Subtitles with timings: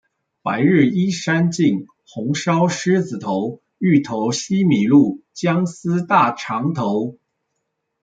[0.41, 7.19] 白日依山盡，紅燒獅子頭，芋頭西米露，薑絲大腸頭